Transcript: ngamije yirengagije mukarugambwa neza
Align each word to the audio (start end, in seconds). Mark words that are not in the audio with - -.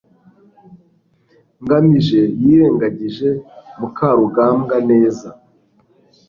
ngamije 1.63 2.21
yirengagije 2.43 3.29
mukarugambwa 3.79 4.75
neza 4.89 5.27